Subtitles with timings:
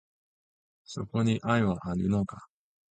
[0.83, 2.47] そこに愛はあるのか